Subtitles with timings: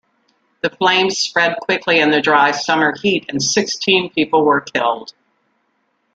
[0.61, 5.13] The flames spread quickly in the dry summer heat, and sixteen people were killed.